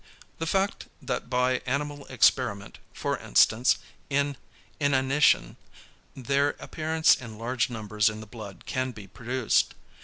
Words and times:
The 0.39 0.47
fact 0.47 0.87
that 0.99 1.29
by 1.29 1.59
animal 1.67 2.07
experiment, 2.07 2.79
for 2.91 3.17
instance, 3.19 3.77
in 4.09 4.35
inanition, 4.79 5.57
their 6.15 6.55
appearance 6.59 7.13
in 7.13 7.37
large 7.37 7.69
numbers 7.69 8.09
in 8.09 8.19
the 8.19 8.25
blood 8.25 8.63
can 8.65 8.93
be 8.93 9.05
produced. 9.05 9.75